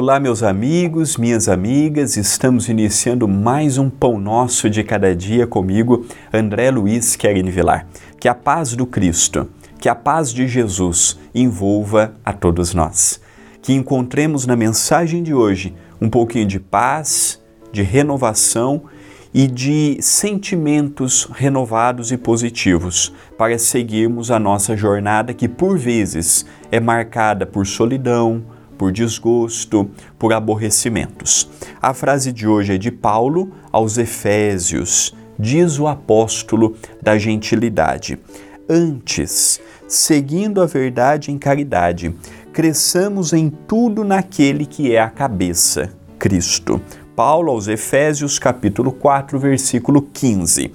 [0.00, 6.06] Olá, meus amigos, minhas amigas, estamos iniciando mais um Pão Nosso de Cada Dia comigo,
[6.32, 7.84] André Luiz Querini Vilar.
[8.20, 9.48] Que a paz do Cristo,
[9.80, 13.20] que a paz de Jesus envolva a todos nós.
[13.60, 17.42] Que encontremos na mensagem de hoje um pouquinho de paz,
[17.72, 18.84] de renovação
[19.34, 26.78] e de sentimentos renovados e positivos para seguirmos a nossa jornada que por vezes é
[26.78, 28.44] marcada por solidão,
[28.78, 31.50] por desgosto, por aborrecimentos.
[31.82, 38.18] A frase de hoje é de Paulo aos Efésios, diz o apóstolo da gentilidade.
[38.68, 42.14] Antes, seguindo a verdade em caridade,
[42.52, 46.80] cresçamos em tudo naquele que é a cabeça, Cristo.
[47.14, 50.70] Paulo aos Efésios, capítulo 4, versículo 15.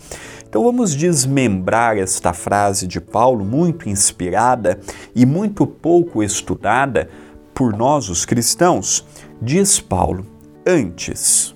[0.54, 4.80] Então vamos desmembrar esta frase de Paulo, muito inspirada
[5.16, 7.10] e muito pouco estudada,
[7.54, 9.06] por nós, os cristãos,
[9.42, 10.26] diz Paulo,
[10.66, 11.56] antes.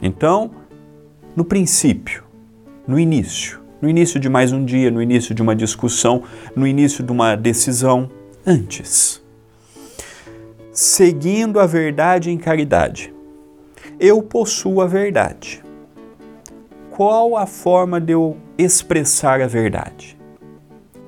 [0.00, 0.50] Então,
[1.34, 2.24] no princípio,
[2.86, 6.22] no início, no início de mais um dia, no início de uma discussão,
[6.54, 8.10] no início de uma decisão,
[8.46, 9.22] antes.
[10.72, 13.12] Seguindo a verdade em caridade.
[13.98, 15.62] Eu possuo a verdade.
[16.90, 20.18] Qual a forma de eu expressar a verdade?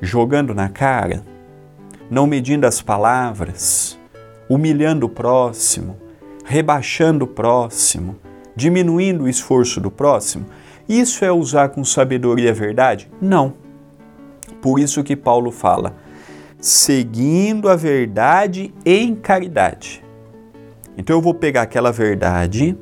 [0.00, 1.24] Jogando na cara?
[2.10, 3.97] Não medindo as palavras?
[4.48, 5.96] Humilhando o próximo,
[6.44, 8.16] rebaixando o próximo,
[8.56, 10.46] diminuindo o esforço do próximo,
[10.88, 13.10] isso é usar com sabedoria a verdade?
[13.20, 13.54] Não.
[14.62, 15.94] Por isso que Paulo fala,
[16.58, 20.02] seguindo a verdade em caridade.
[20.96, 22.76] Então eu vou pegar aquela verdade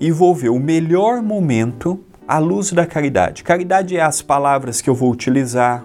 [0.00, 3.44] e vou ver o melhor momento à luz da caridade.
[3.44, 5.84] Caridade é as palavras que eu vou utilizar,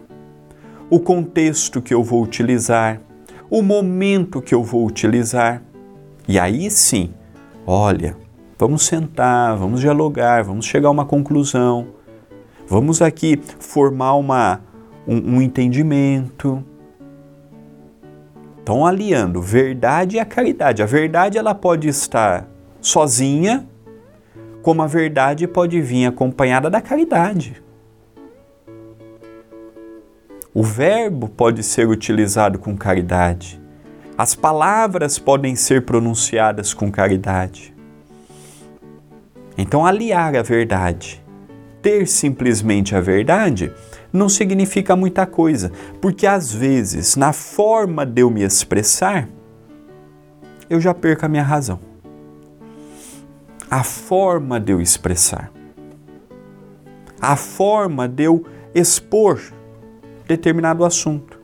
[0.89, 3.01] o contexto que eu vou utilizar,
[3.53, 5.61] o momento que eu vou utilizar.
[6.27, 7.13] E aí sim,
[7.67, 8.17] olha,
[8.57, 11.89] vamos sentar, vamos dialogar, vamos chegar a uma conclusão,
[12.67, 14.59] vamos aqui formar uma,
[15.07, 16.63] um, um entendimento.
[18.57, 20.81] Estão aliando verdade e a caridade.
[20.81, 22.47] A verdade ela pode estar
[22.81, 23.67] sozinha,
[24.63, 27.61] como a verdade pode vir acompanhada da caridade.
[30.55, 33.59] O verbo pode ser utilizado com caridade.
[34.15, 37.73] As palavras podem ser pronunciadas com caridade.
[39.57, 41.23] Então, aliar a verdade,
[41.81, 43.73] ter simplesmente a verdade,
[44.11, 49.27] não significa muita coisa, porque às vezes, na forma de eu me expressar,
[50.69, 51.79] eu já perco a minha razão.
[53.71, 55.51] A forma de eu expressar,
[57.19, 59.41] a forma de eu expor
[60.27, 61.39] determinado assunto.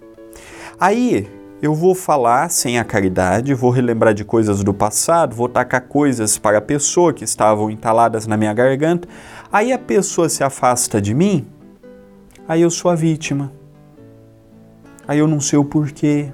[0.79, 1.27] Aí
[1.61, 6.37] eu vou falar sem a caridade, vou relembrar de coisas do passado, vou tacar coisas
[6.37, 9.07] para a pessoa que estavam entaladas na minha garganta.
[9.51, 11.45] Aí a pessoa se afasta de mim,
[12.47, 13.51] aí eu sou a vítima.
[15.07, 16.31] Aí eu não sei o porquê.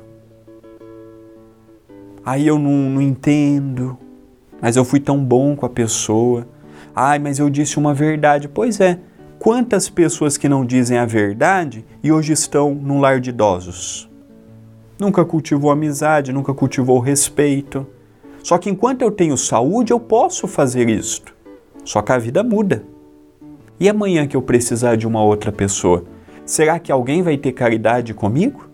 [2.25, 3.97] Aí eu não, não entendo.
[4.61, 6.45] Mas eu fui tão bom com a pessoa.
[6.93, 8.47] Ai, mas eu disse uma verdade.
[8.47, 8.99] Pois é,
[9.39, 14.09] Quantas pessoas que não dizem a verdade e hoje estão num lar de idosos?
[14.97, 17.85] Nunca cultivou amizade, nunca cultivou respeito.
[18.41, 21.35] Só que enquanto eu tenho saúde, eu posso fazer isto.
[21.83, 22.83] Só que a vida muda.
[23.79, 26.05] E amanhã que eu precisar de uma outra pessoa,
[26.45, 28.67] será que alguém vai ter caridade comigo?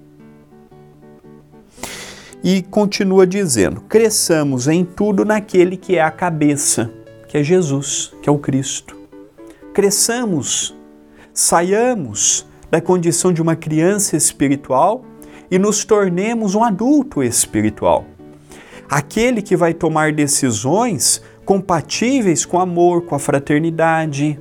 [2.44, 6.92] E continua dizendo: cresçamos em tudo naquele que é a cabeça,
[7.28, 9.00] que é Jesus, que é o Cristo
[9.73, 10.75] cresçamos,
[11.33, 15.03] saiamos da condição de uma criança espiritual
[15.50, 18.06] e nos tornemos um adulto espiritual.
[18.89, 24.39] Aquele que vai tomar decisões compatíveis com o amor, com a fraternidade,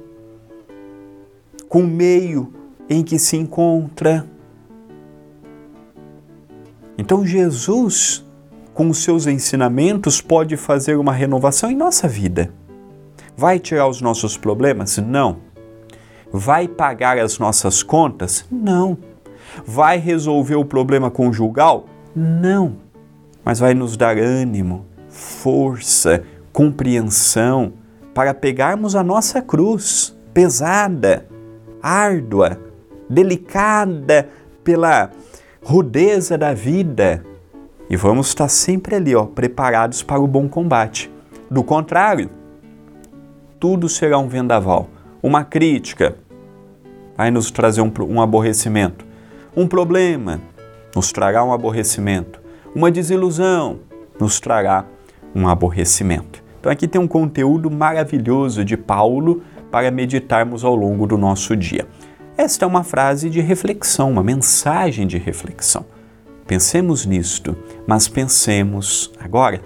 [1.68, 2.52] com o meio
[2.88, 4.26] em que se encontra.
[6.98, 8.24] Então, Jesus,
[8.74, 12.52] com os seus ensinamentos, pode fazer uma renovação em nossa vida.
[13.40, 14.98] Vai tirar os nossos problemas?
[14.98, 15.38] Não.
[16.31, 18.44] Vai pagar as nossas contas?
[18.52, 18.98] Não.
[19.64, 21.87] Vai resolver o problema conjugal?
[22.14, 22.76] Não.
[23.42, 26.22] Mas vai nos dar ânimo, força,
[26.52, 27.72] compreensão
[28.12, 31.26] para pegarmos a nossa cruz pesada,
[31.82, 32.60] árdua,
[33.08, 34.28] delicada
[34.62, 35.10] pela
[35.62, 37.25] rudeza da vida
[37.88, 41.10] e vamos estar sempre ali, ó, preparados para o bom combate.
[41.50, 42.28] Do contrário,
[43.60, 44.88] tudo será um vendaval.
[45.22, 46.16] Uma crítica
[47.14, 49.04] vai nos trazer um, um aborrecimento.
[49.54, 50.40] Um problema
[50.96, 52.40] nos trará um aborrecimento.
[52.74, 53.80] Uma desilusão
[54.18, 54.86] nos trará
[55.34, 56.42] um aborrecimento.
[56.58, 61.86] Então aqui tem um conteúdo maravilhoso de Paulo para meditarmos ao longo do nosso dia.
[62.36, 65.84] Esta é uma frase de reflexão, uma mensagem de reflexão.
[66.46, 67.54] Pensemos nisto,
[67.86, 69.60] mas pensemos agora